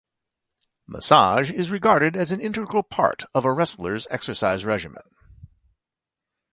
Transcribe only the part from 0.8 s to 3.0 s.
Massage is regarded an integral